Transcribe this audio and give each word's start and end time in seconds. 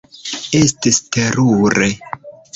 Estis 0.59 0.99
terure. 1.17 1.93